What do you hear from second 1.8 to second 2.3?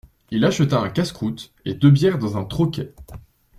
bières